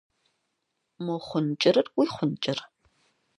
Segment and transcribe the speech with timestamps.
[1.05, 2.59] Мо хъун кӏырыр уи хъун кӏыр?